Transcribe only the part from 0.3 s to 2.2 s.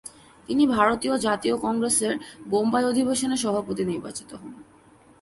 তিনি ভারতীয় জাতীয় কংগ্রেসের